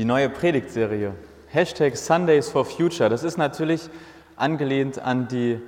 Die 0.00 0.06
neue 0.06 0.30
Predigtserie, 0.30 1.12
Hashtag 1.48 1.94
Sundays 1.94 2.48
for 2.48 2.64
Future, 2.64 3.10
das 3.10 3.22
ist 3.22 3.36
natürlich 3.36 3.90
angelehnt 4.34 4.98
an 4.98 5.28
die 5.28 5.60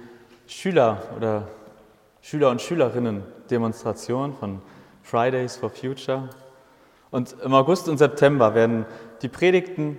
Schüler- 0.46 1.02
oder 1.14 1.48
Schüler- 2.22 2.48
und 2.48 2.62
Schülerinnen-Demonstration 2.62 4.32
von 4.32 4.62
Fridays 5.02 5.58
for 5.58 5.68
Future. 5.68 6.30
Und 7.10 7.36
im 7.44 7.52
August 7.52 7.90
und 7.90 7.98
September 7.98 8.54
werden 8.54 8.86
die 9.20 9.28
Predigten 9.28 9.98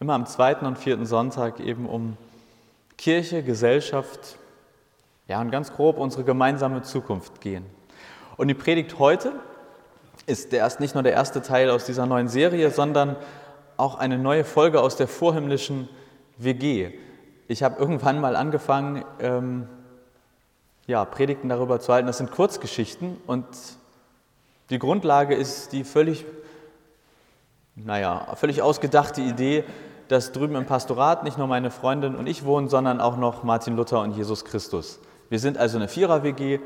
immer 0.00 0.14
am 0.14 0.26
zweiten 0.26 0.66
und 0.66 0.76
vierten 0.76 1.06
Sonntag 1.06 1.60
eben 1.60 1.86
um 1.86 2.16
Kirche, 2.96 3.44
Gesellschaft, 3.44 4.36
ja 5.28 5.40
und 5.40 5.52
ganz 5.52 5.72
grob 5.72 5.98
unsere 5.98 6.24
gemeinsame 6.24 6.82
Zukunft 6.82 7.40
gehen. 7.40 7.64
Und 8.36 8.48
die 8.48 8.54
Predigt 8.54 8.98
heute 8.98 9.32
ist 10.28 10.52
erst 10.52 10.78
nicht 10.80 10.94
nur 10.94 11.02
der 11.02 11.12
erste 11.14 11.40
Teil 11.40 11.70
aus 11.70 11.86
dieser 11.86 12.06
neuen 12.06 12.28
Serie, 12.28 12.70
sondern 12.70 13.16
auch 13.76 13.96
eine 13.96 14.18
neue 14.18 14.44
Folge 14.44 14.80
aus 14.80 14.96
der 14.96 15.08
vorhimmlischen 15.08 15.88
WG. 16.36 16.92
Ich 17.46 17.62
habe 17.62 17.78
irgendwann 17.80 18.20
mal 18.20 18.36
angefangen, 18.36 19.04
ähm, 19.20 19.68
ja, 20.86 21.04
Predigten 21.04 21.48
darüber 21.48 21.80
zu 21.80 21.92
halten. 21.92 22.06
Das 22.06 22.18
sind 22.18 22.30
Kurzgeschichten 22.30 23.16
und 23.26 23.46
die 24.70 24.78
Grundlage 24.78 25.34
ist 25.34 25.72
die 25.72 25.82
völlig, 25.82 26.26
naja, 27.74 28.34
völlig 28.34 28.60
ausgedachte 28.60 29.22
Idee, 29.22 29.64
dass 30.08 30.32
drüben 30.32 30.56
im 30.56 30.66
Pastorat 30.66 31.24
nicht 31.24 31.38
nur 31.38 31.46
meine 31.46 31.70
Freundin 31.70 32.16
und 32.16 32.26
ich 32.26 32.44
wohnen, 32.44 32.68
sondern 32.68 33.00
auch 33.00 33.16
noch 33.16 33.44
Martin 33.44 33.76
Luther 33.76 34.00
und 34.02 34.16
Jesus 34.16 34.44
Christus. 34.44 35.00
Wir 35.30 35.38
sind 35.38 35.56
also 35.56 35.78
eine 35.78 35.88
Vierer-WG 35.88 36.60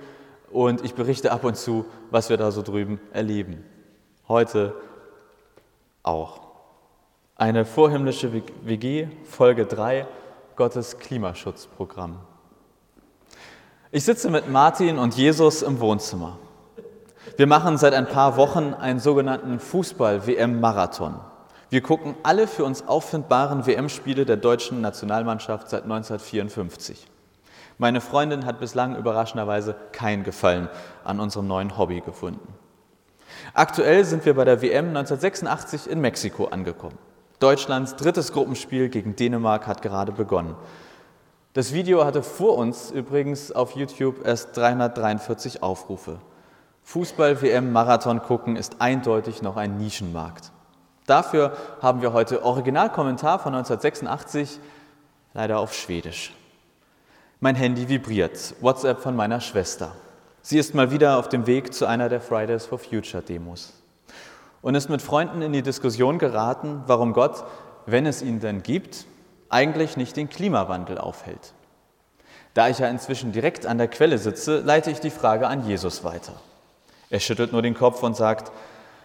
und 0.53 0.84
ich 0.84 0.95
berichte 0.95 1.33
ab 1.33 1.45
und 1.45 1.56
zu, 1.56 1.84
was 2.11 2.31
wir 2.31 2.36
da 2.36 2.50
so 2.50 2.62
drüben 2.62 3.00
erleben. 3.12 3.64
Heute 4.28 4.75
auch. 6.03 6.41
Eine 7.36 7.64
vorhimmlische 7.64 8.33
WG, 8.62 9.09
Folge 9.25 9.67
3, 9.67 10.06
Gottes 10.56 10.98
Klimaschutzprogramm. 10.98 12.19
Ich 13.91 14.05
sitze 14.05 14.31
mit 14.31 14.48
Martin 14.48 14.98
und 14.98 15.17
Jesus 15.17 15.62
im 15.62 15.81
Wohnzimmer. 15.81 16.39
Wir 17.37 17.47
machen 17.47 17.78
seit 17.78 17.94
ein 17.94 18.09
paar 18.09 18.37
Wochen 18.37 18.75
einen 18.75 19.00
sogenannten 19.00 19.59
Fußball-WM-Marathon. 19.59 21.20
Wir 21.70 21.81
gucken 21.81 22.14
alle 22.22 22.47
für 22.47 22.64
uns 22.64 22.87
auffindbaren 22.87 23.66
WM-Spiele 23.66 24.27
der 24.27 24.37
deutschen 24.37 24.81
Nationalmannschaft 24.83 25.70
seit 25.70 25.84
1954. 25.84 27.06
Meine 27.78 28.01
Freundin 28.01 28.47
hat 28.47 28.61
bislang 28.61 28.97
überraschenderweise 28.97 29.75
kein 29.92 30.25
Gefallen 30.25 30.69
an 31.05 31.20
unserem 31.20 31.47
neuen 31.47 31.77
Hobby 31.78 32.01
gefunden. 32.01 32.55
Aktuell 33.55 34.05
sind 34.05 34.25
wir 34.25 34.34
bei 34.34 34.45
der 34.45 34.62
WM 34.62 34.89
1986 34.89 35.91
in 35.91 36.00
Mexiko 36.00 36.47
angekommen. 36.47 36.98
Deutschlands 37.39 37.97
drittes 37.97 38.33
Gruppenspiel 38.33 38.89
gegen 38.89 39.17
Dänemark 39.17 39.67
hat 39.67 39.83
gerade 39.83 40.12
begonnen. 40.12 40.55
Das 41.55 41.73
Video 41.73 42.05
hatte 42.05 42.23
vor 42.23 42.56
uns 42.56 42.91
übrigens 42.91 43.53
auf 43.53 43.73
YouTube 43.73 44.25
erst 44.25 44.56
343 44.56 45.62
Aufrufe. 45.62 46.19
Fußball-WM-Marathon 46.84 48.23
gucken 48.23 48.56
ist 48.56 48.81
eindeutig 48.81 49.43
noch 49.43 49.56
ein 49.56 49.77
Nischenmarkt. 49.77 50.53
Dafür 51.06 51.56
haben 51.81 52.00
wir 52.00 52.12
heute 52.12 52.45
Originalkommentar 52.45 53.39
von 53.39 53.54
1986, 53.54 54.60
leider 55.34 55.59
auf 55.59 55.75
Schwedisch. 55.75 56.33
Mein 57.44 57.56
Handy 57.56 57.88
vibriert. 57.88 58.54
WhatsApp 58.60 59.00
von 59.00 59.16
meiner 59.16 59.41
Schwester. 59.41 59.97
Sie 60.42 60.58
ist 60.60 60.76
mal 60.76 60.92
wieder 60.92 61.19
auf 61.19 61.28
dem 61.28 61.48
Weg 61.48 61.75
zu 61.75 61.86
einer 61.86 62.08
der 62.08 62.20
Fridays 62.20 62.66
for 62.66 62.78
Future 62.78 63.20
Demos 63.20 63.72
und 64.60 64.76
ist 64.76 64.88
mit 64.88 65.03
Freunden 65.03 65.42
in 65.42 65.53
die 65.53 65.62
Diskussion 65.62 66.20
geraten, 66.20 66.84
warum 66.86 67.12
Gott, 67.12 67.42
wenn 67.84 68.06
es 68.06 68.22
ihn 68.22 68.38
denn 68.38 68.62
gibt, 68.62 69.06
eigentlich 69.48 69.97
nicht 69.97 70.16
den 70.16 70.28
Klimawandel 70.28 70.98
aufhält. 70.98 71.53
Da 72.54 72.69
ich 72.69 72.78
ja 72.78 72.88
inzwischen 72.88 73.32
direkt 73.32 73.66
an 73.66 73.76
der 73.76 73.88
Quelle 73.88 74.19
sitze, 74.19 74.60
leite 74.60 74.92
ich 74.92 75.00
die 75.00 75.10
Frage 75.10 75.48
an 75.48 75.66
Jesus 75.66 76.04
weiter. 76.04 76.34
Er 77.10 77.19
schüttelt 77.19 77.50
nur 77.50 77.62
den 77.62 77.74
Kopf 77.74 78.04
und 78.04 78.16
sagt, 78.16 78.53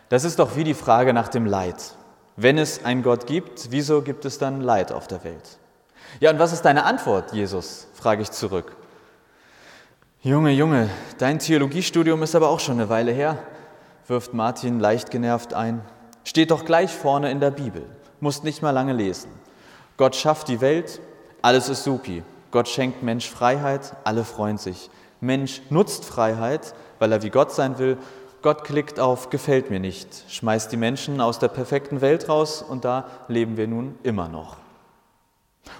das 0.09 0.23
ist 0.23 0.37
doch 0.37 0.55
wie 0.55 0.63
die 0.63 0.75
Frage 0.75 1.11
nach 1.11 1.29
dem 1.29 1.47
Leid. 1.47 1.95
Wenn 2.35 2.59
es 2.59 2.85
einen 2.85 3.01
Gott 3.01 3.25
gibt, 3.25 3.71
wieso 3.71 4.03
gibt 4.03 4.25
es 4.25 4.37
dann 4.37 4.61
Leid 4.61 4.91
auf 4.91 5.07
der 5.07 5.23
Welt? 5.23 5.57
Ja, 6.19 6.31
und 6.31 6.39
was 6.39 6.53
ist 6.53 6.63
deine 6.63 6.85
Antwort, 6.85 7.33
Jesus? 7.33 7.87
frage 7.93 8.21
ich 8.21 8.31
zurück. 8.31 8.75
Junge, 10.21 10.51
Junge, 10.51 10.89
dein 11.19 11.39
Theologiestudium 11.39 12.21
ist 12.23 12.35
aber 12.35 12.49
auch 12.49 12.59
schon 12.59 12.79
eine 12.79 12.89
Weile 12.89 13.11
her, 13.11 13.37
wirft 14.07 14.33
Martin 14.33 14.79
leicht 14.79 15.11
genervt 15.11 15.53
ein. 15.53 15.81
Steht 16.23 16.51
doch 16.51 16.65
gleich 16.65 16.91
vorne 16.91 17.31
in 17.31 17.39
der 17.39 17.51
Bibel, 17.51 17.85
musst 18.19 18.43
nicht 18.43 18.61
mal 18.61 18.71
lange 18.71 18.93
lesen. 18.93 19.29
Gott 19.95 20.15
schafft 20.15 20.47
die 20.47 20.59
Welt, 20.59 20.99
alles 21.41 21.69
ist 21.69 21.83
supi. 21.83 22.23
Gott 22.51 22.67
schenkt 22.67 23.03
Mensch 23.03 23.29
Freiheit, 23.29 23.95
alle 24.03 24.23
freuen 24.23 24.57
sich. 24.57 24.89
Mensch 25.21 25.61
nutzt 25.69 26.05
Freiheit, 26.05 26.73
weil 26.99 27.11
er 27.11 27.23
wie 27.23 27.29
Gott 27.29 27.51
sein 27.51 27.77
will. 27.77 27.97
Gott 28.41 28.63
klickt 28.63 28.99
auf 28.99 29.29
gefällt 29.29 29.69
mir 29.69 29.79
nicht, 29.79 30.25
schmeißt 30.29 30.71
die 30.71 30.77
Menschen 30.77 31.21
aus 31.21 31.39
der 31.39 31.47
perfekten 31.47 32.01
Welt 32.01 32.29
raus 32.29 32.61
und 32.61 32.85
da 32.85 33.05
leben 33.27 33.57
wir 33.57 33.67
nun 33.67 33.97
immer 34.03 34.27
noch. 34.27 34.57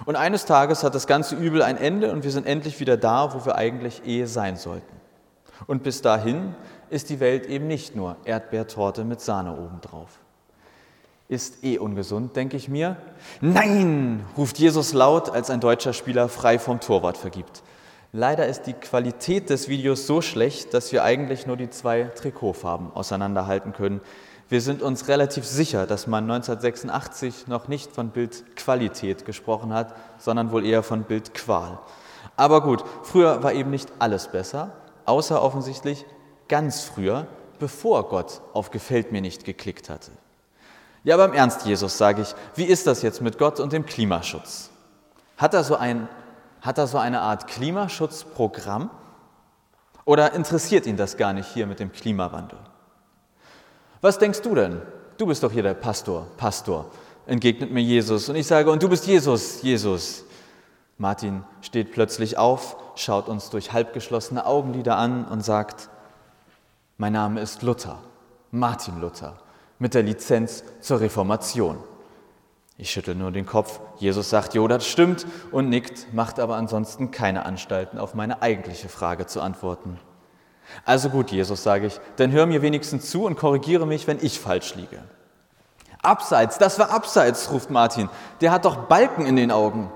Und 0.04 0.16
eines 0.16 0.44
Tages 0.44 0.82
hat 0.82 0.94
das 0.94 1.06
ganze 1.06 1.36
Übel 1.36 1.62
ein 1.62 1.76
Ende 1.76 2.12
und 2.12 2.24
wir 2.24 2.30
sind 2.30 2.46
endlich 2.46 2.80
wieder 2.80 2.96
da, 2.96 3.34
wo 3.34 3.44
wir 3.44 3.56
eigentlich 3.56 4.06
eh 4.06 4.24
sein 4.24 4.56
sollten. 4.56 4.96
Und 5.66 5.82
bis 5.82 6.02
dahin 6.02 6.54
ist 6.90 7.10
die 7.10 7.20
Welt 7.20 7.46
eben 7.46 7.66
nicht 7.66 7.96
nur 7.96 8.16
Erdbeertorte 8.24 9.04
mit 9.04 9.20
Sahne 9.20 9.52
obendrauf. 9.52 10.08
Ist 11.28 11.62
eh 11.62 11.78
ungesund, 11.78 12.36
denke 12.36 12.56
ich 12.56 12.68
mir. 12.68 12.96
Nein, 13.40 14.24
ruft 14.36 14.58
Jesus 14.58 14.92
laut, 14.94 15.28
als 15.28 15.50
ein 15.50 15.60
deutscher 15.60 15.92
Spieler 15.92 16.28
frei 16.28 16.58
vom 16.58 16.80
Torwart 16.80 17.18
vergibt. 17.18 17.62
Leider 18.12 18.46
ist 18.46 18.62
die 18.62 18.72
Qualität 18.72 19.50
des 19.50 19.68
Videos 19.68 20.06
so 20.06 20.22
schlecht, 20.22 20.72
dass 20.72 20.92
wir 20.92 21.04
eigentlich 21.04 21.46
nur 21.46 21.58
die 21.58 21.68
zwei 21.68 22.04
Trikotfarben 22.04 22.90
auseinanderhalten 22.94 23.74
können. 23.74 24.00
Wir 24.48 24.62
sind 24.62 24.80
uns 24.80 25.08
relativ 25.08 25.44
sicher, 25.44 25.86
dass 25.86 26.06
man 26.06 26.24
1986 26.24 27.48
noch 27.48 27.68
nicht 27.68 27.92
von 27.92 28.08
Bildqualität 28.08 29.26
gesprochen 29.26 29.74
hat, 29.74 29.94
sondern 30.18 30.52
wohl 30.52 30.64
eher 30.64 30.82
von 30.82 31.02
Bildqual. 31.02 31.78
Aber 32.34 32.62
gut, 32.62 32.82
früher 33.02 33.42
war 33.42 33.52
eben 33.52 33.70
nicht 33.70 33.90
alles 33.98 34.28
besser, 34.28 34.72
außer 35.04 35.42
offensichtlich 35.42 36.06
ganz 36.48 36.82
früher, 36.82 37.26
bevor 37.58 38.08
Gott 38.08 38.40
auf 38.54 38.70
Gefällt 38.70 39.12
mir 39.12 39.20
nicht 39.20 39.44
geklickt 39.44 39.90
hatte. 39.90 40.12
Ja, 41.04 41.14
aber 41.14 41.26
im 41.26 41.34
Ernst, 41.34 41.66
Jesus, 41.66 41.98
sage 41.98 42.22
ich, 42.22 42.34
wie 42.54 42.64
ist 42.64 42.86
das 42.86 43.02
jetzt 43.02 43.20
mit 43.20 43.38
Gott 43.38 43.60
und 43.60 43.72
dem 43.72 43.84
Klimaschutz? 43.84 44.70
Hat 45.36 45.52
er 45.54 45.62
so, 45.62 45.76
ein, 45.76 46.08
hat 46.62 46.78
er 46.78 46.86
so 46.86 46.98
eine 46.98 47.20
Art 47.20 47.46
Klimaschutzprogramm? 47.48 48.90
Oder 50.04 50.32
interessiert 50.32 50.86
ihn 50.86 50.96
das 50.96 51.18
gar 51.18 51.34
nicht 51.34 51.48
hier 51.52 51.66
mit 51.66 51.80
dem 51.80 51.92
Klimawandel? 51.92 52.58
Was 54.00 54.18
denkst 54.18 54.42
du 54.42 54.54
denn? 54.54 54.80
Du 55.16 55.26
bist 55.26 55.42
doch 55.42 55.50
hier 55.50 55.64
der 55.64 55.74
Pastor, 55.74 56.26
Pastor, 56.36 56.90
entgegnet 57.26 57.72
mir 57.72 57.82
Jesus. 57.82 58.28
Und 58.28 58.36
ich 58.36 58.46
sage, 58.46 58.70
und 58.70 58.82
du 58.82 58.88
bist 58.88 59.06
Jesus, 59.06 59.62
Jesus. 59.62 60.24
Martin 60.96 61.44
steht 61.60 61.92
plötzlich 61.92 62.38
auf, 62.38 62.76
schaut 62.94 63.28
uns 63.28 63.50
durch 63.50 63.72
halbgeschlossene 63.72 64.46
Augenlider 64.46 64.96
an 64.96 65.24
und 65.24 65.44
sagt, 65.44 65.88
mein 66.96 67.12
Name 67.12 67.40
ist 67.40 67.62
Luther, 67.62 67.98
Martin 68.50 69.00
Luther, 69.00 69.38
mit 69.78 69.94
der 69.94 70.02
Lizenz 70.02 70.64
zur 70.80 71.00
Reformation. 71.00 71.78
Ich 72.76 72.90
schüttel 72.90 73.16
nur 73.16 73.32
den 73.32 73.46
Kopf. 73.46 73.80
Jesus 73.98 74.30
sagt, 74.30 74.54
jo, 74.54 74.68
das 74.68 74.86
stimmt 74.86 75.26
und 75.50 75.68
nickt, 75.68 76.12
macht 76.12 76.38
aber 76.38 76.56
ansonsten 76.56 77.10
keine 77.10 77.44
Anstalten, 77.44 77.98
auf 77.98 78.14
meine 78.14 78.42
eigentliche 78.42 78.88
Frage 78.88 79.26
zu 79.26 79.40
antworten. 79.40 79.98
Also 80.84 81.10
gut, 81.10 81.30
Jesus, 81.30 81.62
sage 81.62 81.86
ich, 81.86 82.00
dann 82.16 82.32
hör 82.32 82.46
mir 82.46 82.62
wenigstens 82.62 83.10
zu 83.10 83.24
und 83.24 83.36
korrigiere 83.36 83.86
mich, 83.86 84.06
wenn 84.06 84.18
ich 84.20 84.40
falsch 84.40 84.74
liege. 84.74 85.00
Abseits, 86.02 86.58
das 86.58 86.78
war 86.78 86.90
abseits, 86.90 87.50
ruft 87.50 87.70
Martin. 87.70 88.08
Der 88.40 88.52
hat 88.52 88.64
doch 88.64 88.76
Balken 88.86 89.26
in 89.26 89.36
den 89.36 89.50
Augen. 89.50 89.90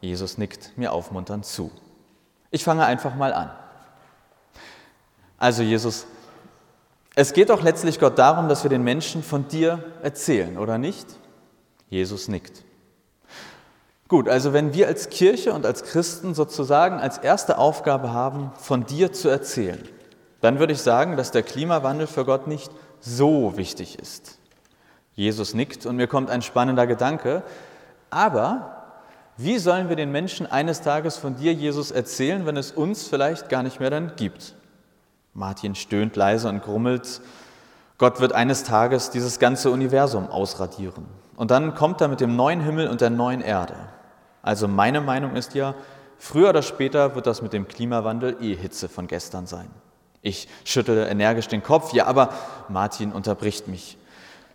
Jesus 0.00 0.38
nickt 0.38 0.76
mir 0.76 0.92
aufmunternd 0.92 1.46
zu. 1.46 1.70
Ich 2.50 2.64
fange 2.64 2.84
einfach 2.84 3.14
mal 3.14 3.32
an. 3.32 3.50
Also 5.38 5.62
Jesus, 5.62 6.06
es 7.14 7.32
geht 7.32 7.50
doch 7.50 7.62
letztlich 7.62 8.00
Gott 8.00 8.18
darum, 8.18 8.48
dass 8.48 8.62
wir 8.62 8.70
den 8.70 8.82
Menschen 8.82 9.22
von 9.22 9.48
dir 9.48 9.84
erzählen, 10.02 10.58
oder 10.58 10.78
nicht? 10.78 11.06
Jesus 11.88 12.28
nickt. 12.28 12.64
Gut, 14.08 14.28
also 14.28 14.52
wenn 14.52 14.72
wir 14.72 14.86
als 14.86 15.08
Kirche 15.08 15.52
und 15.52 15.66
als 15.66 15.82
Christen 15.82 16.34
sozusagen 16.34 17.00
als 17.00 17.18
erste 17.18 17.58
Aufgabe 17.58 18.12
haben, 18.12 18.52
von 18.58 18.86
dir 18.86 19.12
zu 19.12 19.28
erzählen, 19.28 19.82
dann 20.46 20.60
würde 20.60 20.74
ich 20.74 20.80
sagen, 20.80 21.16
dass 21.16 21.32
der 21.32 21.42
Klimawandel 21.42 22.06
für 22.06 22.24
Gott 22.24 22.46
nicht 22.46 22.70
so 23.00 23.56
wichtig 23.56 23.98
ist. 23.98 24.38
Jesus 25.14 25.54
nickt 25.54 25.86
und 25.86 25.96
mir 25.96 26.06
kommt 26.06 26.30
ein 26.30 26.40
spannender 26.40 26.86
Gedanke. 26.86 27.42
Aber 28.10 28.76
wie 29.36 29.58
sollen 29.58 29.88
wir 29.88 29.96
den 29.96 30.12
Menschen 30.12 30.46
eines 30.46 30.82
Tages 30.82 31.16
von 31.16 31.34
dir, 31.34 31.52
Jesus, 31.52 31.90
erzählen, 31.90 32.46
wenn 32.46 32.56
es 32.56 32.70
uns 32.70 33.08
vielleicht 33.08 33.48
gar 33.48 33.64
nicht 33.64 33.80
mehr 33.80 33.90
dann 33.90 34.12
gibt? 34.14 34.54
Martin 35.34 35.74
stöhnt 35.74 36.14
leise 36.14 36.48
und 36.48 36.62
grummelt. 36.62 37.20
Gott 37.98 38.20
wird 38.20 38.32
eines 38.32 38.62
Tages 38.62 39.10
dieses 39.10 39.40
ganze 39.40 39.72
Universum 39.72 40.28
ausradieren. 40.30 41.06
Und 41.34 41.50
dann 41.50 41.74
kommt 41.74 42.00
er 42.00 42.06
mit 42.06 42.20
dem 42.20 42.36
neuen 42.36 42.60
Himmel 42.60 42.86
und 42.86 43.00
der 43.00 43.10
neuen 43.10 43.40
Erde. 43.40 43.74
Also 44.42 44.68
meine 44.68 45.00
Meinung 45.00 45.34
ist 45.34 45.56
ja, 45.56 45.74
früher 46.18 46.50
oder 46.50 46.62
später 46.62 47.16
wird 47.16 47.26
das 47.26 47.42
mit 47.42 47.52
dem 47.52 47.66
Klimawandel 47.66 48.36
eh 48.40 48.54
Hitze 48.54 48.88
von 48.88 49.08
gestern 49.08 49.48
sein. 49.48 49.68
Ich 50.26 50.48
schüttle 50.64 51.08
energisch 51.08 51.46
den 51.46 51.62
Kopf, 51.62 51.92
ja, 51.92 52.06
aber 52.06 52.32
Martin 52.68 53.12
unterbricht 53.12 53.68
mich. 53.68 53.96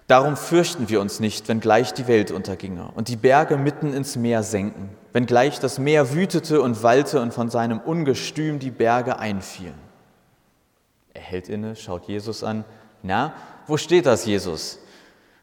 Darum 0.06 0.36
fürchten 0.36 0.90
wir 0.90 1.00
uns 1.00 1.22
nicht, 1.22 1.48
wenn 1.48 1.62
gleich 1.62 1.94
die 1.94 2.08
Welt 2.08 2.30
unterginge 2.32 2.90
und 2.96 3.08
die 3.08 3.16
Berge 3.16 3.56
mitten 3.56 3.94
ins 3.94 4.18
Meer 4.18 4.44
senken, 4.44 4.90
wenn 5.14 5.26
gleich 5.26 5.62
das 5.62 5.80
Meer 5.80 6.14
wütete 6.14 6.62
und 6.62 6.84
wallte 6.84 7.22
und 7.22 7.34
von 7.34 7.50
seinem 7.50 7.80
Ungestüm 7.80 8.60
die 8.60 8.70
Berge 8.70 9.18
einfielen. 9.18 9.80
Er 11.14 11.22
hält 11.22 11.48
inne, 11.48 11.78
schaut 11.78 12.06
Jesus 12.06 12.44
an. 12.44 12.66
Na, 13.02 13.34
wo 13.66 13.78
steht 13.78 14.08
das, 14.08 14.26
Jesus? 14.26 14.78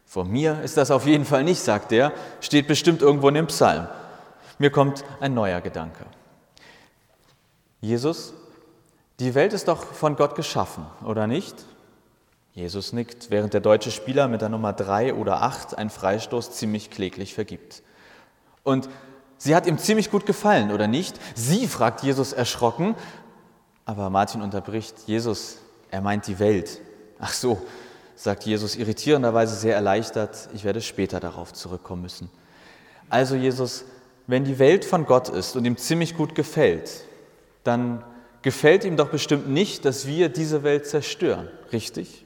Vor 0.04 0.26
mir 0.26 0.60
ist 0.62 0.76
das 0.76 0.90
auf 0.90 1.06
jeden 1.06 1.24
Fall 1.24 1.42
nicht, 1.42 1.60
sagt 1.60 1.90
er, 1.90 2.12
steht 2.42 2.68
bestimmt 2.68 3.00
irgendwo 3.00 3.28
in 3.28 3.34
dem 3.34 3.46
Psalm. 3.46 3.88
Mir 4.58 4.68
kommt 4.68 5.04
ein 5.20 5.32
neuer 5.32 5.62
Gedanke. 5.62 6.04
Jesus, 7.80 8.34
die 9.20 9.34
Welt 9.34 9.52
ist 9.52 9.68
doch 9.68 9.84
von 9.84 10.16
Gott 10.16 10.34
geschaffen, 10.34 10.86
oder 11.04 11.26
nicht? 11.26 11.56
Jesus 12.52 12.92
nickt, 12.92 13.30
während 13.30 13.54
der 13.54 13.60
deutsche 13.60 13.90
Spieler 13.90 14.28
mit 14.28 14.40
der 14.40 14.48
Nummer 14.48 14.72
3 14.72 15.14
oder 15.14 15.42
8 15.42 15.78
einen 15.78 15.90
Freistoß 15.90 16.52
ziemlich 16.52 16.90
kläglich 16.90 17.34
vergibt. 17.34 17.82
Und 18.64 18.88
sie 19.36 19.54
hat 19.54 19.66
ihm 19.66 19.78
ziemlich 19.78 20.10
gut 20.10 20.26
gefallen, 20.26 20.72
oder 20.72 20.88
nicht? 20.88 21.16
Sie, 21.34 21.66
fragt 21.68 22.02
Jesus 22.02 22.32
erschrocken. 22.32 22.94
Aber 23.84 24.10
Martin 24.10 24.42
unterbricht, 24.42 24.94
Jesus, 25.06 25.58
er 25.90 26.00
meint 26.00 26.26
die 26.26 26.38
Welt. 26.38 26.80
Ach 27.18 27.32
so, 27.32 27.62
sagt 28.16 28.44
Jesus 28.44 28.76
irritierenderweise 28.76 29.54
sehr 29.54 29.74
erleichtert, 29.74 30.48
ich 30.52 30.64
werde 30.64 30.80
später 30.80 31.20
darauf 31.20 31.52
zurückkommen 31.52 32.02
müssen. 32.02 32.28
Also 33.08 33.36
Jesus, 33.36 33.84
wenn 34.26 34.44
die 34.44 34.58
Welt 34.58 34.84
von 34.84 35.06
Gott 35.06 35.28
ist 35.28 35.56
und 35.56 35.64
ihm 35.64 35.76
ziemlich 35.76 36.16
gut 36.16 36.34
gefällt, 36.34 36.90
dann 37.64 38.04
gefällt 38.42 38.84
ihm 38.84 38.96
doch 38.96 39.08
bestimmt 39.08 39.48
nicht, 39.48 39.84
dass 39.84 40.06
wir 40.06 40.28
diese 40.28 40.62
Welt 40.62 40.86
zerstören, 40.86 41.48
richtig? 41.72 42.24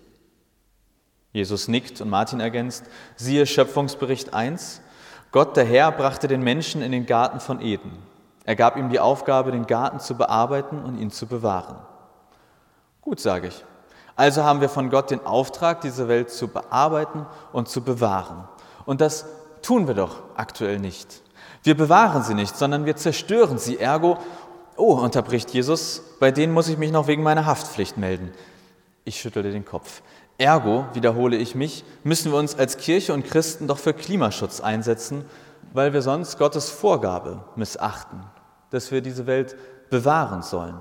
Jesus 1.33 1.69
nickt 1.69 2.01
und 2.01 2.11
Martin 2.11 2.41
ergänzt, 2.41 2.85
siehe 3.17 3.47
Schöpfungsbericht 3.47 4.35
1, 4.35 4.83
Gott 5.31 5.57
der 5.57 5.65
Herr 5.65 5.91
brachte 5.91 6.29
den 6.29 6.43
Menschen 6.43 6.83
in 6.83 6.93
den 6.93 7.07
Garten 7.07 7.41
von 7.41 7.63
Eden. 7.63 7.97
Er 8.45 8.55
gab 8.55 8.77
ihm 8.77 8.91
die 8.91 9.01
Aufgabe, 9.01 9.51
den 9.51 9.67
Garten 9.67 9.99
zu 9.99 10.15
bearbeiten 10.15 10.83
und 10.83 10.99
ihn 10.99 11.11
zu 11.11 11.27
bewahren. 11.27 11.77
Gut, 13.01 13.19
sage 13.19 13.49
ich. 13.49 13.65
Also 14.15 14.45
haben 14.45 14.61
wir 14.61 14.69
von 14.69 14.91
Gott 14.91 15.11
den 15.11 15.25
Auftrag, 15.25 15.81
diese 15.81 16.07
Welt 16.07 16.31
zu 16.31 16.49
bearbeiten 16.49 17.25
und 17.53 17.69
zu 17.69 17.83
bewahren. 17.83 18.47
Und 18.85 19.01
das 19.01 19.25
tun 19.63 19.87
wir 19.87 19.95
doch 19.95 20.23
aktuell 20.37 20.79
nicht. 20.79 21.23
Wir 21.63 21.77
bewahren 21.77 22.23
sie 22.23 22.35
nicht, 22.35 22.57
sondern 22.57 22.85
wir 22.85 22.97
zerstören 22.97 23.57
sie. 23.57 23.79
Ergo, 23.79 24.19
oh, 24.77 24.95
unterbricht 24.95 25.51
Jesus, 25.51 26.03
bei 26.21 26.31
denen 26.31 26.53
muss 26.53 26.69
ich 26.69 26.79
mich 26.79 26.93
noch 26.93 27.07
wegen 27.07 27.23
meiner 27.23 27.47
Haftpflicht 27.47 27.97
melden. 27.97 28.33
Ich 29.05 29.21
schüttelte 29.21 29.51
den 29.51 29.65
Kopf. 29.65 30.03
Ergo, 30.39 30.87
wiederhole 30.93 31.37
ich 31.37 31.55
mich, 31.55 31.85
müssen 32.05 32.33
wir 32.33 32.39
uns 32.39 32.59
als 32.59 32.77
Kirche 32.77 33.13
und 33.13 33.25
Christen 33.25 33.67
doch 33.67 33.79
für 33.79 33.95
Klimaschutz 33.95 34.61
einsetzen, 34.61 35.25
weil 35.73 35.93
wir 35.93 36.03
sonst 36.03 36.39
Gottes 36.39 36.71
Vorgabe 36.71 37.45
missachten, 37.57 38.23
dass 38.71 38.91
wir 38.91 39.01
diese 39.01 39.27
Welt 39.27 39.57
bewahren 39.91 40.43
sollen. 40.43 40.79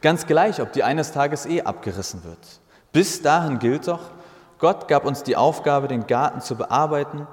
Ganz 0.00 0.26
gleich, 0.26 0.60
ob 0.60 0.72
die 0.72 0.82
eines 0.82 1.12
Tages 1.12 1.46
eh 1.46 1.62
abgerissen 1.62 2.24
wird. 2.24 2.38
Bis 2.92 3.22
dahin 3.22 3.58
gilt 3.58 3.86
doch, 3.86 4.00
Gott 4.58 4.88
gab 4.88 5.04
uns 5.04 5.22
die 5.22 5.36
Aufgabe, 5.36 5.86
den 5.86 6.06
Garten 6.06 6.40
zu 6.40 6.56
bearbeiten 6.56 7.26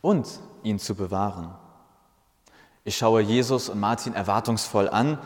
und 0.00 0.26
ihn 0.62 0.78
zu 0.78 0.94
bewahren. 0.94 1.54
Ich 2.86 2.98
schaue 2.98 3.22
Jesus 3.22 3.70
und 3.70 3.80
Martin 3.80 4.12
erwartungsvoll 4.12 4.90
an, 4.90 5.16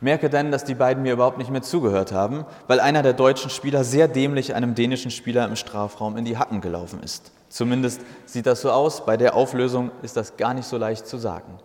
merke 0.00 0.30
dann, 0.30 0.50
dass 0.50 0.64
die 0.64 0.74
beiden 0.74 1.02
mir 1.02 1.12
überhaupt 1.12 1.36
nicht 1.36 1.50
mehr 1.50 1.60
zugehört 1.60 2.12
haben, 2.12 2.46
weil 2.66 2.80
einer 2.80 3.02
der 3.02 3.12
deutschen 3.12 3.50
Spieler 3.50 3.84
sehr 3.84 4.08
dämlich 4.08 4.54
einem 4.54 4.74
dänischen 4.74 5.10
Spieler 5.10 5.46
im 5.46 5.54
Strafraum 5.54 6.16
in 6.16 6.24
die 6.24 6.38
Hacken 6.38 6.62
gelaufen 6.62 7.02
ist. 7.02 7.32
Zumindest 7.50 8.00
sieht 8.24 8.46
das 8.46 8.62
so 8.62 8.70
aus, 8.70 9.04
bei 9.04 9.18
der 9.18 9.34
Auflösung 9.34 9.90
ist 10.00 10.16
das 10.16 10.38
gar 10.38 10.54
nicht 10.54 10.66
so 10.66 10.78
leicht 10.78 11.06
zu 11.06 11.18
sagen. 11.18 11.58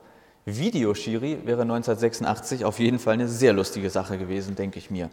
Videoschiri 0.44 1.39
wäre 1.45 1.62
1986 1.62 2.65
auf 2.65 2.77
jeden 2.80 3.00
Fall 3.00 3.13
eine 3.13 3.30
sehr 3.30 3.53
lustige 3.53 3.89
Sache 3.89 4.18
gewesen, 4.18 4.56
denke 4.56 4.77
ich 4.77 4.91
mir. 4.91 5.09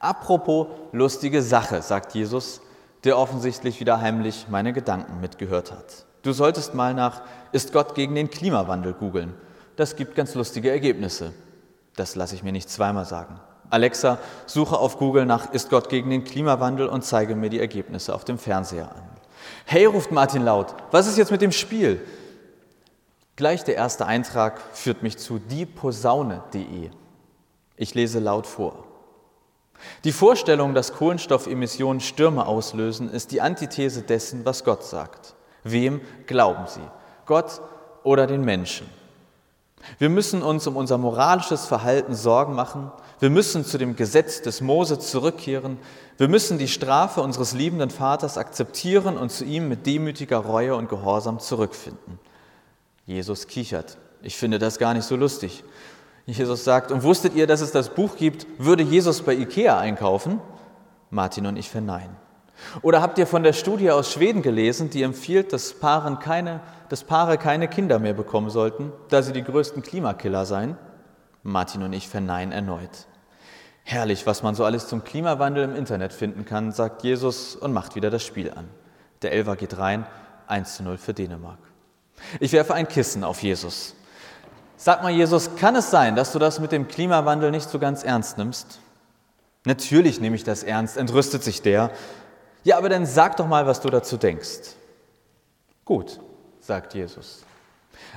Apropos 0.00 0.66
lustige 0.90 1.42
Sache, 1.42 1.80
sagt 1.80 2.12
Jesus, 2.14 2.60
der 3.04 3.16
offensichtlich 3.16 3.78
wieder 3.78 4.00
heimlich 4.00 4.46
meine 4.50 4.72
Gedanken 4.72 5.20
mitgehört 5.20 5.70
hat. 5.70 6.06
Du 6.22 6.32
solltest 6.32 6.74
mal 6.74 6.92
nach 6.92 7.22
Ist 7.52 7.72
Gott 7.72 7.94
gegen 7.94 8.16
den 8.16 8.30
Klimawandel 8.30 8.94
googeln. 8.94 9.34
Das 9.80 9.96
gibt 9.96 10.14
ganz 10.14 10.34
lustige 10.34 10.70
Ergebnisse. 10.70 11.32
Das 11.96 12.14
lasse 12.14 12.34
ich 12.34 12.42
mir 12.42 12.52
nicht 12.52 12.68
zweimal 12.68 13.06
sagen. 13.06 13.40
Alexa, 13.70 14.18
suche 14.44 14.76
auf 14.76 14.98
Google 14.98 15.24
nach 15.24 15.54
Ist 15.54 15.70
Gott 15.70 15.88
gegen 15.88 16.10
den 16.10 16.22
Klimawandel 16.22 16.86
und 16.86 17.02
zeige 17.02 17.34
mir 17.34 17.48
die 17.48 17.60
Ergebnisse 17.60 18.14
auf 18.14 18.26
dem 18.26 18.36
Fernseher 18.36 18.94
an. 18.94 19.02
Hey, 19.64 19.86
ruft 19.86 20.12
Martin 20.12 20.42
laut, 20.42 20.74
was 20.90 21.06
ist 21.06 21.16
jetzt 21.16 21.30
mit 21.30 21.40
dem 21.40 21.50
Spiel? 21.50 22.06
Gleich 23.36 23.64
der 23.64 23.76
erste 23.76 24.04
Eintrag 24.04 24.60
führt 24.74 25.02
mich 25.02 25.16
zu 25.16 25.38
dieposaune.de. 25.38 26.90
Ich 27.76 27.94
lese 27.94 28.18
laut 28.18 28.46
vor. 28.46 28.84
Die 30.04 30.12
Vorstellung, 30.12 30.74
dass 30.74 30.92
Kohlenstoffemissionen 30.92 32.00
Stürme 32.00 32.44
auslösen, 32.44 33.08
ist 33.08 33.30
die 33.30 33.40
Antithese 33.40 34.02
dessen, 34.02 34.44
was 34.44 34.62
Gott 34.62 34.84
sagt. 34.84 35.34
Wem 35.64 36.02
glauben 36.26 36.66
Sie? 36.66 36.86
Gott 37.24 37.62
oder 38.02 38.26
den 38.26 38.44
Menschen? 38.44 38.99
Wir 39.98 40.08
müssen 40.08 40.42
uns 40.42 40.66
um 40.66 40.76
unser 40.76 40.98
moralisches 40.98 41.66
Verhalten 41.66 42.14
Sorgen 42.14 42.54
machen. 42.54 42.90
Wir 43.18 43.30
müssen 43.30 43.64
zu 43.64 43.78
dem 43.78 43.96
Gesetz 43.96 44.42
des 44.42 44.60
Mose 44.60 44.98
zurückkehren. 44.98 45.78
Wir 46.16 46.28
müssen 46.28 46.58
die 46.58 46.68
Strafe 46.68 47.22
unseres 47.22 47.52
liebenden 47.52 47.90
Vaters 47.90 48.38
akzeptieren 48.38 49.16
und 49.16 49.30
zu 49.30 49.44
ihm 49.44 49.68
mit 49.68 49.86
demütiger 49.86 50.38
Reue 50.38 50.76
und 50.76 50.88
Gehorsam 50.88 51.38
zurückfinden. 51.38 52.18
Jesus 53.06 53.46
kichert. 53.46 53.98
Ich 54.22 54.36
finde 54.36 54.58
das 54.58 54.78
gar 54.78 54.94
nicht 54.94 55.04
so 55.04 55.16
lustig. 55.16 55.64
Jesus 56.26 56.64
sagt, 56.64 56.92
und 56.92 57.02
wusstet 57.02 57.34
ihr, 57.34 57.46
dass 57.46 57.60
es 57.60 57.72
das 57.72 57.88
Buch 57.90 58.16
gibt, 58.16 58.46
würde 58.58 58.82
Jesus 58.82 59.22
bei 59.22 59.34
Ikea 59.34 59.78
einkaufen? 59.78 60.40
Martin 61.10 61.46
und 61.46 61.56
ich 61.56 61.68
verneinen. 61.68 62.16
Oder 62.82 63.02
habt 63.02 63.18
ihr 63.18 63.26
von 63.26 63.42
der 63.42 63.52
Studie 63.52 63.90
aus 63.90 64.12
Schweden 64.12 64.42
gelesen, 64.42 64.90
die 64.90 65.02
empfiehlt, 65.02 65.52
dass, 65.52 65.74
Paaren 65.74 66.18
keine, 66.18 66.60
dass 66.88 67.04
Paare 67.04 67.38
keine 67.38 67.68
Kinder 67.68 67.98
mehr 67.98 68.14
bekommen 68.14 68.50
sollten, 68.50 68.92
da 69.08 69.22
sie 69.22 69.32
die 69.32 69.44
größten 69.44 69.82
Klimakiller 69.82 70.46
seien? 70.46 70.76
Martin 71.42 71.82
und 71.82 71.92
ich 71.92 72.08
verneinen 72.08 72.52
erneut. 72.52 73.06
Herrlich, 73.82 74.26
was 74.26 74.42
man 74.42 74.54
so 74.54 74.64
alles 74.64 74.88
zum 74.88 75.04
Klimawandel 75.04 75.64
im 75.64 75.74
Internet 75.74 76.12
finden 76.12 76.44
kann, 76.44 76.70
sagt 76.70 77.02
Jesus 77.02 77.56
und 77.56 77.72
macht 77.72 77.96
wieder 77.96 78.10
das 78.10 78.22
Spiel 78.22 78.50
an. 78.50 78.68
Der 79.22 79.32
Elfer 79.32 79.56
geht 79.56 79.78
rein, 79.78 80.06
1 80.46 80.76
zu 80.76 80.82
0 80.82 80.98
für 80.98 81.14
Dänemark. 81.14 81.58
Ich 82.38 82.52
werfe 82.52 82.74
ein 82.74 82.88
Kissen 82.88 83.24
auf 83.24 83.42
Jesus. 83.42 83.94
Sag 84.76 85.02
mal, 85.02 85.10
Jesus, 85.10 85.56
kann 85.56 85.76
es 85.76 85.90
sein, 85.90 86.16
dass 86.16 86.32
du 86.32 86.38
das 86.38 86.58
mit 86.58 86.72
dem 86.72 86.88
Klimawandel 86.88 87.50
nicht 87.50 87.68
so 87.68 87.78
ganz 87.78 88.02
ernst 88.02 88.38
nimmst? 88.38 88.80
Natürlich 89.64 90.20
nehme 90.20 90.36
ich 90.36 90.44
das 90.44 90.62
ernst, 90.62 90.96
entrüstet 90.96 91.44
sich 91.44 91.60
der. 91.60 91.90
Ja, 92.64 92.78
aber 92.78 92.88
dann 92.88 93.06
sag 93.06 93.36
doch 93.36 93.46
mal, 93.46 93.66
was 93.66 93.80
du 93.80 93.88
dazu 93.88 94.16
denkst. 94.16 94.74
Gut, 95.84 96.20
sagt 96.60 96.94
Jesus. 96.94 97.44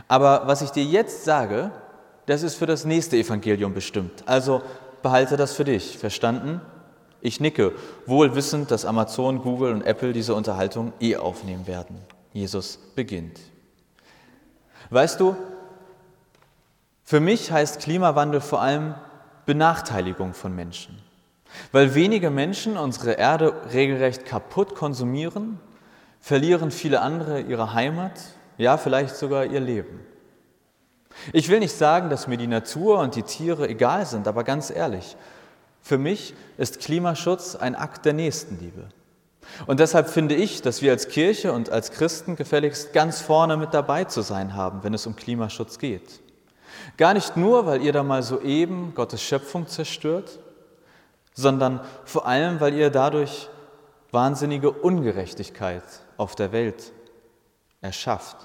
Aber 0.08 0.48
was 0.48 0.62
ich 0.62 0.72
dir 0.72 0.84
jetzt 0.84 1.24
sage, 1.24 1.72
das 2.26 2.44
ist 2.44 2.56
für 2.56 2.66
das 2.66 2.86
nächste 2.86 3.18
Evangelium 3.18 3.74
bestimmt. 3.74 4.24
Also 4.26 4.62
behalte 5.02 5.38
das 5.38 5.54
für 5.54 5.64
dich. 5.64 5.98
Verstanden? 5.98 6.62
Ich 7.22 7.40
nicke, 7.40 7.74
wohl 8.06 8.36
wissend, 8.36 8.70
dass 8.70 8.86
Amazon, 8.86 9.42
Google 9.42 9.74
und 9.74 9.84
Apple 9.84 10.14
diese 10.14 10.36
Unterhaltung 10.36 10.92
eh 11.00 11.16
aufnehmen 11.16 11.68
werden. 11.68 11.98
Jesus 12.34 12.78
beginnt. 12.96 13.40
Weißt 14.90 15.20
du, 15.20 15.36
für 17.04 17.20
mich 17.20 17.52
heißt 17.52 17.80
Klimawandel 17.80 18.42
vor 18.42 18.62
allem 18.62 18.96
Benachteiligung 19.46 20.34
von 20.34 20.56
Menschen. 20.56 21.02
Weil 21.72 21.96
wenige 21.96 22.30
Menschen 22.30 22.78
unsere 22.78 23.14
Erde 23.14 23.54
regelrecht 23.74 24.26
kaputt 24.26 24.76
konsumieren, 24.76 25.60
verlieren 26.20 26.72
viele 26.72 27.02
andere 27.02 27.42
ihre 27.42 27.74
Heimat, 27.74 28.20
ja 28.58 28.78
vielleicht 28.78 29.16
sogar 29.16 29.46
ihr 29.46 29.60
Leben. 29.60 30.00
Ich 31.32 31.50
will 31.50 31.60
nicht 31.60 31.76
sagen, 31.76 32.10
dass 32.10 32.28
mir 32.28 32.38
die 32.38 32.48
Natur 32.48 33.00
und 33.00 33.16
die 33.16 33.24
Tiere 33.24 33.68
egal 33.70 34.06
sind, 34.06 34.28
aber 34.28 34.44
ganz 34.44 34.72
ehrlich, 34.72 35.16
für 35.82 35.98
mich 35.98 36.34
ist 36.58 36.80
Klimaschutz 36.80 37.56
ein 37.56 37.76
Akt 37.76 38.06
der 38.06 38.14
Nächstenliebe. 38.14 38.90
Und 39.68 39.80
deshalb 39.80 40.10
finde 40.10 40.36
ich, 40.36 40.62
dass 40.62 40.82
wir 40.82 40.92
als 40.92 41.10
Kirche 41.10 41.52
und 41.52 41.70
als 41.70 41.92
Christen 41.92 42.36
gefälligst 42.36 42.94
ganz 42.94 43.22
vorne 43.22 43.58
mit 43.58 43.74
dabei 43.74 44.06
zu 44.06 44.22
sein 44.22 44.56
haben, 44.56 44.84
wenn 44.84 44.94
es 44.94 45.06
um 45.06 45.16
Klimaschutz 45.16 45.78
geht. 45.78 46.22
Gar 46.98 47.14
nicht 47.14 47.38
nur, 47.38 47.66
weil 47.66 47.82
ihr 47.82 47.92
da 47.92 48.04
mal 48.04 48.24
soeben 48.24 48.94
Gottes 48.96 49.22
Schöpfung 49.22 49.68
zerstört, 49.68 50.40
sondern 51.34 51.82
vor 52.06 52.28
allem, 52.28 52.60
weil 52.60 52.74
ihr 52.74 52.90
dadurch 52.90 53.50
wahnsinnige 54.12 54.72
Ungerechtigkeit 54.72 55.84
auf 56.18 56.36
der 56.36 56.52
Welt 56.52 56.94
erschafft. 57.82 58.38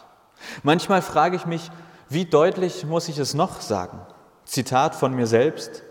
Manchmal 0.62 1.02
frage 1.02 1.36
ich 1.36 1.46
mich, 1.46 1.70
wie 2.08 2.24
deutlich 2.24 2.86
muss 2.86 3.08
ich 3.08 3.18
es 3.18 3.34
noch 3.34 3.60
sagen? 3.60 4.00
Zitat 4.44 4.94
von 4.94 5.14
mir 5.14 5.26
selbst, 5.26 5.82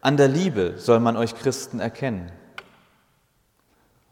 an 0.00 0.16
der 0.16 0.28
Liebe 0.28 0.74
soll 0.76 1.00
man 1.00 1.16
euch 1.16 1.34
Christen 1.34 1.80
erkennen. 1.80 2.30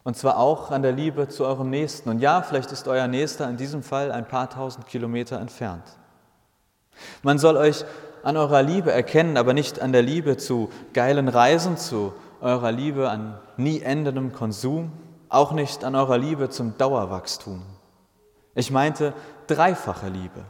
Und 0.05 0.17
zwar 0.17 0.39
auch 0.39 0.73
an 0.73 0.83
der 0.83 0.93
Liebe 0.93 1.29
zu 1.29 1.45
eurem 1.45 1.71
Nächsten. 1.71 2.09
Und 2.09 2.19
ja, 2.19 2.43
vielleicht 2.43 2.73
ist 2.73 2.89
euer 2.89 3.07
Nächster 3.07 3.49
in 3.49 3.57
diesem 3.57 3.85
Fall 3.85 4.11
ein 4.11 4.27
paar 4.27 4.51
tausend 4.51 4.87
Kilometer 4.89 5.39
entfernt. 5.39 5.85
Man 7.23 7.39
soll 7.39 7.57
euch 7.57 7.85
an 8.25 8.37
eurer 8.37 8.63
Liebe 8.63 8.91
erkennen, 8.91 9.37
aber 9.37 9.55
nicht 9.55 9.81
an 9.81 9.93
der 9.93 10.03
Liebe 10.03 10.37
zu 10.37 10.71
geilen 10.93 11.29
Reisen, 11.29 11.77
zu 11.77 12.13
eurer 12.43 12.73
Liebe 12.73 13.09
an 13.09 13.39
nie 13.57 13.81
endendem 13.81 14.33
Konsum, 14.33 14.93
auch 15.29 15.53
nicht 15.53 15.85
an 15.85 15.95
eurer 15.95 16.19
Liebe 16.19 16.51
zum 16.51 16.77
Dauerwachstum. 16.77 17.63
Ich 18.55 18.71
meinte 18.71 19.15
dreifache 19.47 20.09
Liebe. 20.09 20.45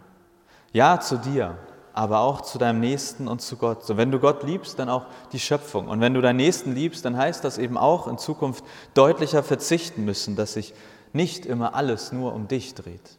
Ja 0.73 0.99
zu 0.99 1.19
dir, 1.19 1.57
aber 1.93 2.21
auch 2.21 2.41
zu 2.41 2.59
deinem 2.59 2.81
Nächsten 2.81 3.29
und 3.29 3.43
zu 3.43 3.57
Gott. 3.57 3.85
So, 3.85 3.97
wenn 3.97 4.11
du 4.11 4.19
Gott 4.19 4.43
liebst, 4.43 4.79
dann 4.79 4.89
auch 4.89 5.07
die 5.33 5.39
Schöpfung. 5.39 5.89
Und 5.89 6.01
wenn 6.01 6.15
du 6.15 6.21
deinen 6.21 6.37
Nächsten 6.37 6.75
liebst, 6.75 7.05
dann 7.05 7.17
heißt 7.17 7.45
das 7.45 7.59
eben 7.59 7.77
auch 7.77 8.09
in 8.09 8.19
Zukunft 8.19 8.65
deutlicher 8.95 9.43
verzichten 9.43 10.05
müssen, 10.05 10.35
dass 10.35 10.55
sich 10.55 10.75
nicht 11.13 11.45
immer 11.45 11.75
alles 11.75 12.11
nur 12.11 12.33
um 12.33 12.49
dich 12.49 12.75
dreht. 12.75 13.19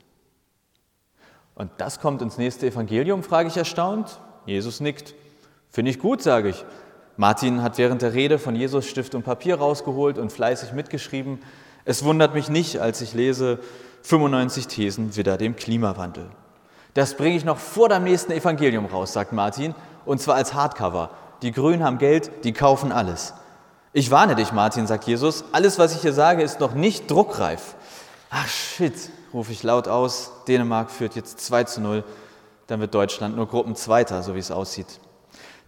Und 1.56 1.70
das 1.78 2.00
kommt 2.00 2.24
ins 2.24 2.40
nächste 2.40 2.66
Evangelium, 2.66 3.22
frage 3.22 3.48
ich 3.48 3.58
erstaunt. 3.58 4.20
Jesus 4.48 4.80
nickt. 4.80 5.14
Finde 5.70 5.92
ich 5.92 6.00
gut, 6.00 6.24
sage 6.24 6.50
ich. 6.50 6.66
Martin 7.16 7.62
hat 7.62 7.78
während 7.78 8.02
der 8.02 8.14
Rede 8.14 8.40
von 8.40 8.56
Jesus 8.56 8.88
Stift 8.88 9.14
und 9.14 9.24
Papier 9.24 9.58
rausgeholt 9.58 10.18
und 10.18 10.32
fleißig 10.32 10.74
mitgeschrieben. 10.74 11.40
Es 11.86 12.04
wundert 12.04 12.34
mich 12.34 12.50
nicht, 12.50 12.80
als 12.80 13.02
ich 13.02 13.14
lese 13.14 13.60
95 14.02 14.68
Thesen 14.68 15.16
wieder 15.16 15.38
dem 15.38 15.56
Klimawandel. 15.56 16.28
Das 16.94 17.16
bringe 17.16 17.36
ich 17.36 17.46
noch 17.46 17.58
vor 17.58 17.90
dem 17.90 18.04
nächsten 18.04 18.32
Evangelium 18.32 18.86
raus, 18.86 19.14
sagt 19.14 19.32
Martin, 19.32 19.76
und 20.06 20.22
zwar 20.22 20.36
als 20.36 20.54
Hardcover. 20.54 21.12
Die 21.42 21.52
Grünen 21.52 21.84
haben 21.84 21.98
Geld, 21.98 22.32
die 22.44 22.54
kaufen 22.54 22.92
alles. 22.92 23.34
Ich 23.94 24.10
warne 24.10 24.36
dich, 24.36 24.52
Martin, 24.52 24.88
sagt 24.88 25.04
Jesus, 25.06 25.44
alles, 25.52 25.78
was 25.78 25.94
ich 25.96 26.02
hier 26.02 26.14
sage, 26.14 26.42
ist 26.42 26.60
noch 26.60 26.74
nicht 26.74 27.12
druckreif. 27.12 27.76
Ach 28.32 28.48
shit, 28.48 28.94
rufe 29.34 29.52
ich 29.52 29.62
laut 29.62 29.88
aus. 29.88 30.32
Dänemark 30.48 30.90
führt 30.90 31.16
jetzt 31.16 31.40
2 31.42 31.64
zu 31.66 31.82
0. 31.82 32.04
Dann 32.66 32.80
wird 32.80 32.96
Deutschland 32.96 33.36
nur 33.36 33.48
Gruppenzweiter, 33.48 34.24
so 34.24 34.34
wie 34.34 34.40
es 34.40 34.50
aussieht. 34.50 35.00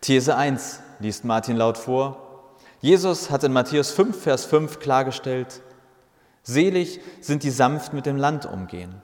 These 0.01 0.35
1 0.35 0.79
liest 0.99 1.25
Martin 1.25 1.57
laut 1.57 1.77
vor. 1.77 2.53
Jesus 2.81 3.29
hat 3.29 3.43
in 3.43 3.53
Matthäus 3.53 3.91
5, 3.91 4.21
Vers 4.21 4.45
5 4.45 4.79
klargestellt, 4.79 5.61
Selig 6.43 6.99
sind 7.21 7.43
die 7.43 7.49
sanft 7.49 7.93
mit 7.93 8.05
dem 8.05 8.17
Land 8.17 8.45
umgehen 8.45 9.01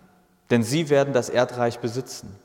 denn 0.52 0.64
sie 0.64 0.90
werden 0.90 1.14
das 1.14 1.30
Erdreich 1.30 1.80
besitzen. 1.80 2.36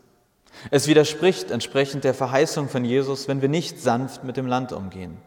Es 0.70 0.86
widerspricht 0.86 1.50
entsprechend 1.50 2.04
der 2.04 2.14
Verheißung 2.14 2.68
von 2.68 2.84
Jesus, 2.84 3.28
wenn 3.28 3.42
wir 3.42 3.48
nicht 3.48 3.82
sanft 3.82 4.24
mit 4.24 4.38
dem 4.38 4.46
Land 4.46 4.72
umgehen. 4.72 5.18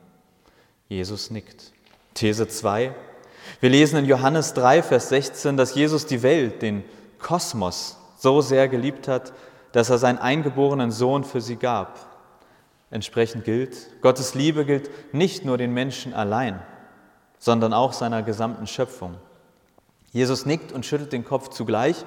Jesus 0.87 1.29
nickt. 1.29 1.71
These 2.15 2.47
2. 2.47 2.95
Wir 3.59 3.69
lesen 3.69 3.99
in 3.99 4.05
Johannes 4.05 4.53
3, 4.53 4.81
Vers 4.81 5.09
16, 5.09 5.55
dass 5.57 5.75
Jesus 5.75 6.07
die 6.07 6.23
Welt, 6.23 6.61
den 6.61 6.83
Kosmos, 7.19 7.97
so 8.17 8.41
sehr 8.41 8.67
geliebt 8.67 9.07
hat, 9.07 9.33
dass 9.73 9.89
er 9.89 9.97
seinen 9.97 10.17
eingeborenen 10.17 10.91
Sohn 10.91 11.23
für 11.23 11.41
sie 11.41 11.57
gab. 11.57 12.08
Entsprechend 12.91 13.45
gilt, 13.45 14.01
Gottes 14.01 14.33
Liebe 14.33 14.65
gilt 14.65 14.89
nicht 15.13 15.45
nur 15.45 15.57
den 15.57 15.73
Menschen 15.73 16.13
allein, 16.13 16.59
sondern 17.37 17.73
auch 17.73 17.93
seiner 17.93 18.23
gesamten 18.23 18.67
Schöpfung. 18.67 19.15
Jesus 20.11 20.45
nickt 20.45 20.71
und 20.71 20.85
schüttelt 20.85 21.13
den 21.13 21.23
Kopf 21.23 21.49
zugleich 21.49 22.03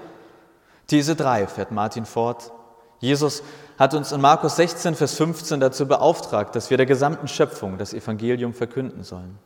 These 0.86 1.16
3 1.16 1.46
fährt 1.46 1.70
Martin 1.70 2.04
fort. 2.04 2.52
Jesus 3.00 3.42
hat 3.78 3.94
uns 3.94 4.12
in 4.12 4.20
Markus 4.20 4.56
16, 4.56 4.94
Vers 4.94 5.14
15 5.14 5.58
dazu 5.58 5.86
beauftragt, 5.86 6.54
dass 6.54 6.70
wir 6.70 6.76
der 6.76 6.86
gesamten 6.86 7.28
Schöpfung 7.28 7.78
das 7.78 7.94
Evangelium 7.94 8.52
verkünden 8.52 9.02
sollen. 9.02 9.38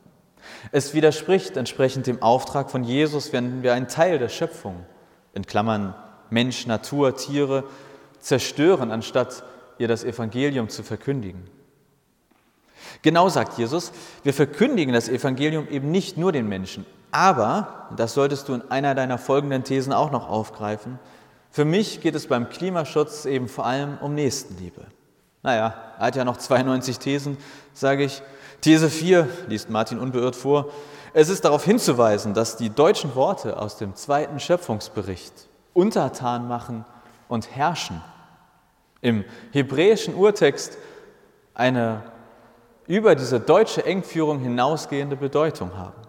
Es 0.71 0.93
widerspricht 0.93 1.57
entsprechend 1.57 2.07
dem 2.07 2.21
Auftrag 2.21 2.69
von 2.69 2.83
Jesus, 2.83 3.33
wenn 3.33 3.63
wir 3.63 3.73
einen 3.73 3.87
Teil 3.87 4.19
der 4.19 4.29
Schöpfung, 4.29 4.85
in 5.33 5.45
Klammern 5.45 5.95
Mensch, 6.29 6.67
Natur, 6.67 7.15
Tiere, 7.15 7.63
zerstören, 8.19 8.91
anstatt 8.91 9.43
ihr 9.79 9.87
das 9.87 10.03
Evangelium 10.03 10.69
zu 10.69 10.83
verkündigen. 10.83 11.43
Genau 13.01 13.29
sagt 13.29 13.57
Jesus, 13.57 13.91
wir 14.23 14.33
verkündigen 14.33 14.93
das 14.93 15.09
Evangelium 15.09 15.67
eben 15.69 15.91
nicht 15.91 16.17
nur 16.17 16.31
den 16.31 16.47
Menschen, 16.47 16.85
aber, 17.11 17.87
das 17.95 18.13
solltest 18.13 18.49
du 18.49 18.53
in 18.53 18.69
einer 18.69 18.95
deiner 18.95 19.17
folgenden 19.17 19.63
Thesen 19.63 19.93
auch 19.93 20.11
noch 20.11 20.29
aufgreifen, 20.29 20.99
für 21.51 21.65
mich 21.65 22.01
geht 22.01 22.15
es 22.15 22.27
beim 22.27 22.49
Klimaschutz 22.49 23.25
eben 23.25 23.47
vor 23.47 23.65
allem 23.65 23.97
um 24.01 24.13
Nächstenliebe. 24.13 24.85
Naja, 25.43 25.73
er 25.97 26.05
hat 26.07 26.15
ja 26.15 26.25
noch 26.25 26.37
92 26.37 26.99
Thesen, 26.99 27.37
sage 27.73 28.03
ich. 28.03 28.21
These 28.61 28.89
4 28.89 29.27
liest 29.47 29.69
Martin 29.69 29.99
unbeirrt 29.99 30.35
vor. 30.35 30.69
Es 31.13 31.29
ist 31.29 31.45
darauf 31.45 31.63
hinzuweisen, 31.63 32.33
dass 32.33 32.57
die 32.57 32.69
deutschen 32.69 33.15
Worte 33.15 33.57
aus 33.57 33.77
dem 33.77 33.95
zweiten 33.95 34.39
Schöpfungsbericht 34.39 35.33
untertan 35.73 36.47
machen 36.47 36.85
und 37.27 37.55
herrschen 37.55 38.03
im 39.01 39.23
hebräischen 39.51 40.15
Urtext 40.15 40.77
eine 41.53 42.03
über 42.87 43.15
diese 43.15 43.39
deutsche 43.39 43.85
Engführung 43.85 44.39
hinausgehende 44.39 45.15
Bedeutung 45.15 45.77
haben. 45.77 46.01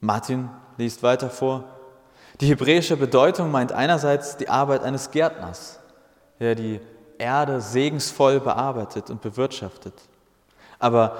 Martin 0.00 0.50
liest 0.76 1.02
weiter 1.02 1.30
vor. 1.30 1.64
Die 2.40 2.46
hebräische 2.46 2.96
Bedeutung 2.96 3.50
meint 3.50 3.72
einerseits 3.72 4.36
die 4.36 4.48
Arbeit 4.48 4.82
eines 4.82 5.10
Gärtners, 5.10 5.80
der 6.40 6.54
die 6.54 6.80
Erde 7.18 7.60
segensvoll 7.60 8.40
bearbeitet 8.40 9.10
und 9.10 9.20
bewirtschaftet. 9.20 9.94
Aber 10.78 11.16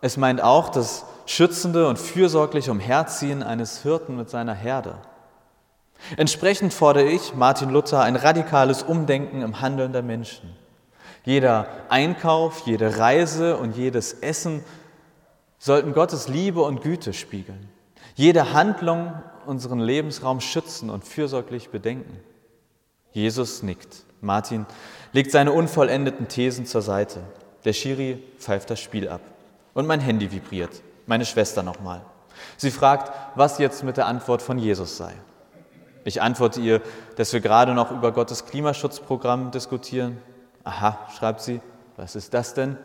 es 0.00 0.16
meint 0.16 0.42
auch 0.42 0.68
das 0.68 1.04
schützende 1.26 1.88
und 1.88 1.98
fürsorgliche 1.98 2.70
Umherziehen 2.70 3.42
eines 3.42 3.82
Hirten 3.82 4.16
mit 4.16 4.30
seiner 4.30 4.54
Herde. 4.54 4.94
Entsprechend 6.16 6.72
fordere 6.72 7.06
ich, 7.06 7.34
Martin 7.34 7.70
Luther, 7.70 8.02
ein 8.02 8.16
radikales 8.16 8.82
Umdenken 8.82 9.42
im 9.42 9.60
Handeln 9.60 9.92
der 9.92 10.02
Menschen. 10.02 10.54
Jeder 11.24 11.66
Einkauf, 11.88 12.62
jede 12.66 12.98
Reise 12.98 13.56
und 13.56 13.76
jedes 13.76 14.12
Essen 14.12 14.62
sollten 15.58 15.92
Gottes 15.92 16.28
Liebe 16.28 16.62
und 16.62 16.82
Güte 16.82 17.12
spiegeln. 17.12 17.68
Jede 18.14 18.52
Handlung 18.52 19.12
unseren 19.46 19.80
Lebensraum 19.80 20.40
schützen 20.40 20.90
und 20.90 21.04
fürsorglich 21.04 21.70
bedenken. 21.70 22.20
Jesus 23.12 23.62
nickt. 23.62 24.04
Martin 24.20 24.66
legt 25.12 25.32
seine 25.32 25.52
unvollendeten 25.52 26.28
Thesen 26.28 26.66
zur 26.66 26.82
Seite. 26.82 27.20
Der 27.64 27.72
Schiri 27.72 28.22
pfeift 28.38 28.70
das 28.70 28.80
Spiel 28.80 29.08
ab. 29.08 29.20
Und 29.74 29.86
mein 29.86 30.00
Handy 30.00 30.30
vibriert. 30.30 30.82
Meine 31.06 31.26
Schwester 31.26 31.62
nochmal. 31.62 32.02
Sie 32.56 32.70
fragt, 32.70 33.12
was 33.34 33.58
jetzt 33.58 33.82
mit 33.82 33.96
der 33.96 34.06
Antwort 34.06 34.42
von 34.42 34.58
Jesus 34.58 34.96
sei. 34.96 35.12
Ich 36.06 36.22
antworte 36.22 36.60
ihr, 36.60 36.82
dass 37.16 37.32
wir 37.32 37.40
gerade 37.40 37.74
noch 37.74 37.90
über 37.90 38.12
Gottes 38.12 38.46
Klimaschutzprogramm 38.46 39.50
diskutieren. 39.50 40.18
Aha, 40.62 40.96
schreibt 41.18 41.40
sie, 41.40 41.60
was 41.96 42.14
ist 42.14 42.32
das 42.32 42.54
denn? 42.54 42.76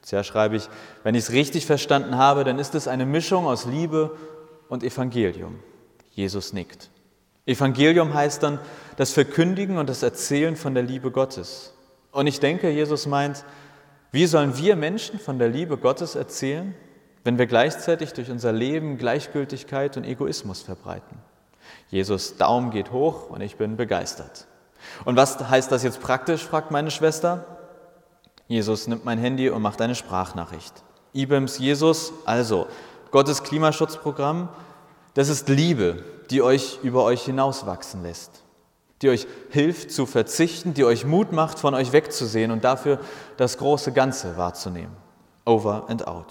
Tja, 0.00 0.24
schreibe 0.24 0.56
ich, 0.56 0.70
wenn 1.02 1.14
ich 1.14 1.24
es 1.24 1.32
richtig 1.32 1.66
verstanden 1.66 2.16
habe, 2.16 2.42
dann 2.42 2.58
ist 2.58 2.74
es 2.74 2.88
eine 2.88 3.04
Mischung 3.04 3.46
aus 3.46 3.66
Liebe 3.66 4.16
und 4.70 4.82
Evangelium. 4.82 5.58
Jesus 6.12 6.54
nickt. 6.54 6.88
Evangelium 7.44 8.14
heißt 8.14 8.42
dann 8.42 8.58
das 8.96 9.12
Verkündigen 9.12 9.76
und 9.76 9.90
das 9.90 10.02
Erzählen 10.02 10.56
von 10.56 10.72
der 10.72 10.84
Liebe 10.84 11.10
Gottes. 11.10 11.74
Und 12.12 12.26
ich 12.26 12.40
denke, 12.40 12.70
Jesus 12.70 13.06
meint, 13.06 13.44
wie 14.10 14.24
sollen 14.24 14.56
wir 14.56 14.74
Menschen 14.74 15.18
von 15.18 15.38
der 15.38 15.50
Liebe 15.50 15.76
Gottes 15.76 16.14
erzählen, 16.14 16.74
wenn 17.24 17.36
wir 17.36 17.46
gleichzeitig 17.46 18.14
durch 18.14 18.30
unser 18.30 18.52
Leben 18.52 18.96
Gleichgültigkeit 18.96 19.98
und 19.98 20.04
Egoismus 20.04 20.62
verbreiten? 20.62 21.18
Jesus 21.90 22.36
Daumen 22.36 22.70
geht 22.70 22.92
hoch 22.92 23.30
und 23.30 23.40
ich 23.40 23.56
bin 23.56 23.76
begeistert. 23.76 24.46
Und 25.04 25.16
was 25.16 25.38
heißt 25.38 25.70
das 25.72 25.82
jetzt 25.82 26.00
praktisch, 26.00 26.44
fragt 26.44 26.70
meine 26.70 26.90
Schwester. 26.90 27.44
Jesus 28.48 28.86
nimmt 28.86 29.04
mein 29.04 29.18
Handy 29.18 29.48
und 29.48 29.62
macht 29.62 29.80
eine 29.80 29.94
Sprachnachricht. 29.94 30.82
IBEMS 31.14 31.58
Jesus, 31.58 32.12
also 32.26 32.66
Gottes 33.10 33.42
Klimaschutzprogramm, 33.42 34.48
das 35.14 35.28
ist 35.28 35.48
Liebe, 35.48 36.02
die 36.30 36.42
euch 36.42 36.80
über 36.82 37.04
euch 37.04 37.22
hinauswachsen 37.22 38.02
lässt, 38.02 38.42
die 39.00 39.10
euch 39.10 39.26
hilft 39.50 39.92
zu 39.92 40.06
verzichten, 40.06 40.74
die 40.74 40.84
euch 40.84 41.06
Mut 41.06 41.32
macht, 41.32 41.58
von 41.58 41.74
euch 41.74 41.92
wegzusehen 41.92 42.50
und 42.50 42.64
dafür 42.64 42.98
das 43.36 43.58
große 43.58 43.92
Ganze 43.92 44.36
wahrzunehmen. 44.36 44.96
Over 45.44 45.84
and 45.88 46.06
out. 46.08 46.26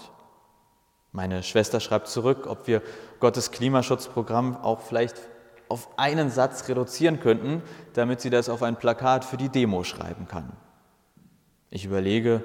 Meine 1.12 1.42
Schwester 1.42 1.80
schreibt 1.80 2.08
zurück, 2.08 2.46
ob 2.48 2.66
wir 2.66 2.82
Gottes 3.20 3.52
Klimaschutzprogramm 3.52 4.56
auch 4.56 4.80
vielleicht 4.80 5.16
auf 5.68 5.88
einen 5.98 6.30
Satz 6.30 6.68
reduzieren 6.68 7.20
könnten, 7.20 7.62
damit 7.94 8.20
sie 8.20 8.30
das 8.30 8.48
auf 8.48 8.62
ein 8.62 8.76
Plakat 8.76 9.24
für 9.24 9.36
die 9.36 9.48
Demo 9.48 9.84
schreiben 9.84 10.28
kann. 10.28 10.52
Ich 11.70 11.84
überlege, 11.84 12.42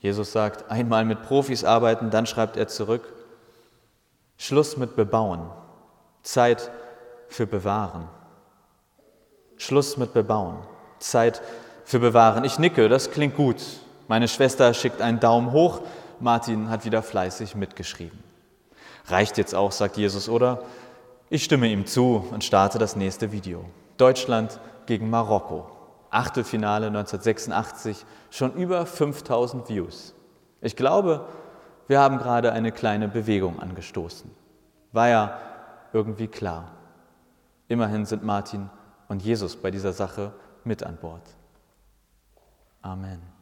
Jesus 0.00 0.32
sagt, 0.32 0.70
einmal 0.70 1.04
mit 1.04 1.22
Profis 1.22 1.64
arbeiten, 1.64 2.10
dann 2.10 2.26
schreibt 2.26 2.56
er 2.56 2.68
zurück, 2.68 3.12
Schluss 4.36 4.76
mit 4.76 4.96
Bebauen, 4.96 5.48
Zeit 6.22 6.70
für 7.28 7.46
Bewahren. 7.46 8.08
Schluss 9.56 9.96
mit 9.96 10.12
Bebauen. 10.12 10.58
Zeit 10.98 11.42
für 11.84 11.98
Bewahren. 11.98 12.44
Ich 12.44 12.58
nicke, 12.58 12.88
das 12.88 13.10
klingt 13.10 13.36
gut. 13.36 13.56
Meine 14.08 14.28
Schwester 14.28 14.74
schickt 14.74 15.00
einen 15.00 15.20
Daumen 15.20 15.52
hoch. 15.52 15.80
Martin 16.20 16.70
hat 16.70 16.84
wieder 16.84 17.02
fleißig 17.02 17.54
mitgeschrieben. 17.54 18.22
Reicht 19.06 19.38
jetzt 19.38 19.54
auch, 19.54 19.72
sagt 19.72 19.96
Jesus, 19.96 20.28
oder? 20.28 20.62
Ich 21.34 21.42
stimme 21.42 21.66
ihm 21.66 21.84
zu 21.84 22.24
und 22.30 22.44
starte 22.44 22.78
das 22.78 22.94
nächste 22.94 23.32
Video. 23.32 23.64
Deutschland 23.96 24.60
gegen 24.86 25.10
Marokko. 25.10 25.66
Achtelfinale 26.08 26.86
1986, 26.86 28.06
schon 28.30 28.54
über 28.54 28.86
5000 28.86 29.68
Views. 29.68 30.14
Ich 30.60 30.76
glaube, 30.76 31.26
wir 31.88 31.98
haben 31.98 32.18
gerade 32.18 32.52
eine 32.52 32.70
kleine 32.70 33.08
Bewegung 33.08 33.58
angestoßen. 33.58 34.30
War 34.92 35.08
ja 35.08 35.40
irgendwie 35.92 36.28
klar. 36.28 36.70
Immerhin 37.66 38.04
sind 38.04 38.22
Martin 38.22 38.70
und 39.08 39.20
Jesus 39.20 39.56
bei 39.56 39.72
dieser 39.72 39.92
Sache 39.92 40.32
mit 40.62 40.84
an 40.84 40.98
Bord. 40.98 41.28
Amen. 42.80 43.33